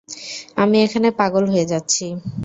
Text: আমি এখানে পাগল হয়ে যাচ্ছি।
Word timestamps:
আমি 0.57 0.77
এখানে 0.85 1.07
পাগল 1.19 1.43
হয়ে 1.51 1.69
যাচ্ছি। 1.71 2.05